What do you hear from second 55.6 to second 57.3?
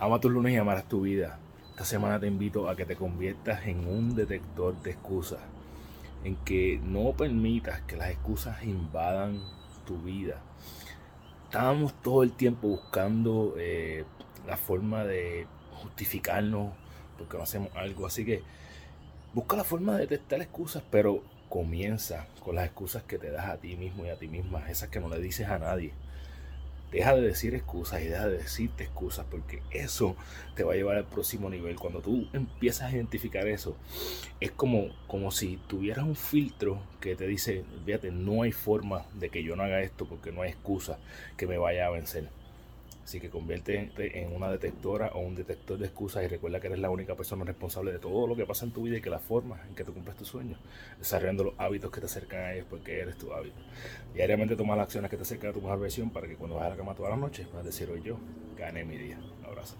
mejor versión para que cuando vayas a la cama todas las